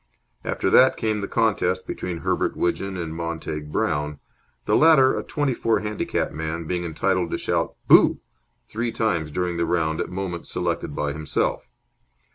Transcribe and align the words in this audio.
After 0.43 0.71
that 0.71 0.97
came 0.97 1.21
the 1.21 1.27
contest 1.27 1.85
between 1.85 2.21
Herbert 2.21 2.57
Widgeon 2.57 2.97
and 2.97 3.13
Montague 3.15 3.67
Brown, 3.67 4.17
the 4.65 4.75
latter, 4.75 5.15
a 5.15 5.21
twenty 5.21 5.53
four 5.53 5.81
handicap 5.81 6.31
man, 6.31 6.65
being 6.65 6.83
entitled 6.83 7.29
to 7.29 7.37
shout 7.37 7.75
"Boo!" 7.87 8.19
three 8.67 8.91
times 8.91 9.29
during 9.29 9.57
the 9.57 9.65
round 9.67 10.01
at 10.01 10.09
moments 10.09 10.49
selected 10.49 10.95
by 10.95 11.13
himself. 11.13 11.69